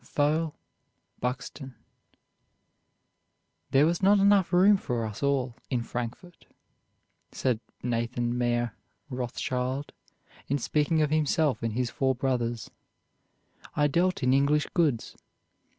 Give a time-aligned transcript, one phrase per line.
[0.03, 0.55] FOWELL
[1.19, 1.75] BUXTON.
[3.69, 6.47] "There was not enough room for us all in Frankfort,"
[7.31, 8.75] said Nathan Mayer
[9.11, 9.93] Rothschild,
[10.47, 12.71] in speaking of himself and his four brothers.
[13.75, 15.15] "I dealt in English goods.